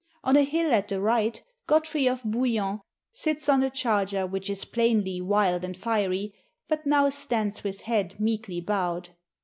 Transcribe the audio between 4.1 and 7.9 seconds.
which is plainly wild and fiery, but now stands with